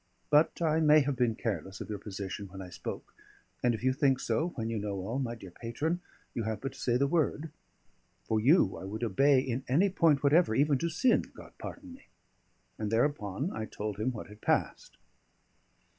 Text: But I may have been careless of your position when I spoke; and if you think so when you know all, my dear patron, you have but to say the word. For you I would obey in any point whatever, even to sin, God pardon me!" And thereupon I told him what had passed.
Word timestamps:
But 0.31 0.59
I 0.63 0.79
may 0.79 1.01
have 1.01 1.15
been 1.15 1.35
careless 1.35 1.79
of 1.79 1.87
your 1.87 1.99
position 1.99 2.47
when 2.47 2.59
I 2.59 2.69
spoke; 2.69 3.13
and 3.61 3.75
if 3.75 3.83
you 3.83 3.93
think 3.93 4.19
so 4.19 4.47
when 4.55 4.67
you 4.67 4.79
know 4.79 4.95
all, 4.95 5.19
my 5.19 5.35
dear 5.35 5.51
patron, 5.51 6.01
you 6.33 6.41
have 6.41 6.59
but 6.59 6.73
to 6.73 6.79
say 6.79 6.97
the 6.97 7.05
word. 7.05 7.51
For 8.23 8.39
you 8.39 8.77
I 8.77 8.83
would 8.83 9.03
obey 9.03 9.39
in 9.39 9.63
any 9.67 9.89
point 9.91 10.23
whatever, 10.23 10.55
even 10.55 10.79
to 10.79 10.89
sin, 10.89 11.25
God 11.35 11.53
pardon 11.59 11.93
me!" 11.93 12.07
And 12.79 12.89
thereupon 12.91 13.51
I 13.51 13.65
told 13.65 13.97
him 13.99 14.11
what 14.11 14.25
had 14.25 14.41
passed. 14.41 14.97